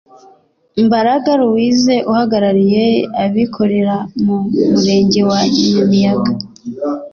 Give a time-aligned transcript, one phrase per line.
[0.85, 2.85] Mbaraga Louis uhagarariye
[3.23, 4.37] abikorera mu
[4.71, 5.39] Murenge wa
[5.73, 6.31] Nyamiyaga